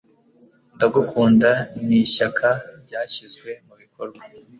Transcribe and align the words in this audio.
ndagukunda 0.75 1.51
nishyaka 1.87 2.47
ryashyizwe 2.83 3.51
mubikorwa 3.67 4.21